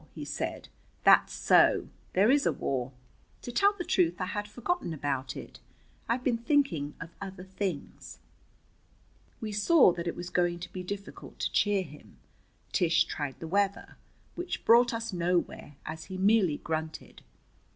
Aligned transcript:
he 0.15 0.25
said. 0.25 0.67
"That's 1.03 1.31
so, 1.31 1.87
there 2.13 2.31
is 2.31 2.47
a 2.47 2.51
war. 2.51 2.91
To 3.43 3.51
tell 3.51 3.73
the 3.73 3.83
truth, 3.83 4.19
I 4.19 4.25
had 4.25 4.47
forgotten 4.47 4.95
about 4.95 5.37
it. 5.37 5.59
I've 6.09 6.23
been 6.23 6.39
thinking 6.39 6.95
of 6.99 7.11
other 7.21 7.43
things." 7.43 8.17
We 9.39 9.51
saw 9.51 9.91
that 9.93 10.07
it 10.07 10.15
was 10.15 10.31
going 10.31 10.57
to 10.61 10.73
be 10.73 10.81
difficult 10.81 11.37
to 11.41 11.51
cheer 11.51 11.83
him. 11.83 12.17
Tish 12.71 13.03
tried 13.03 13.39
the 13.39 13.47
weather, 13.47 13.95
which 14.33 14.65
brought 14.65 14.91
us 14.91 15.13
nowhere, 15.13 15.75
as 15.85 16.05
he 16.05 16.17
merely 16.17 16.57
grunted. 16.57 17.21